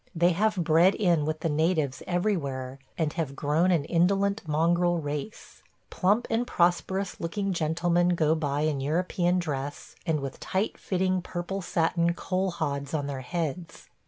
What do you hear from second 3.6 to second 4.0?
an